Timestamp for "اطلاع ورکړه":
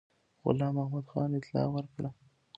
1.39-2.09